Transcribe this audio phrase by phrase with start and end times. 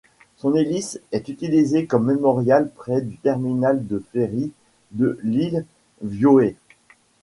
[0.37, 4.51] Son hélice est utilisée comme mémorial près du terminal de ferry
[4.93, 5.63] de l'île
[6.01, 6.55] Viðey.